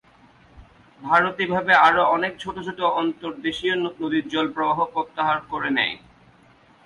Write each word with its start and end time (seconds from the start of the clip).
ভারত 1.01 1.35
এভাবে 1.45 1.73
আরও 1.87 2.01
অনেক 2.15 2.33
ছোট 2.39 2.55
ছোট 2.67 2.79
আন্তর্দেশীয় 3.01 3.75
নদীর 3.77 4.25
জল 4.33 4.47
প্রবাহ 4.55 4.79
প্রত্যাহার 4.93 5.39
করে 5.51 5.69
নেয়। 5.77 5.95